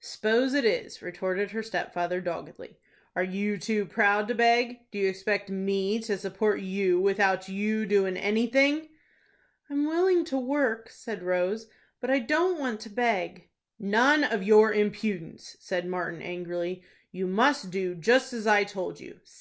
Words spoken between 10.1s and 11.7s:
to work," said Rose,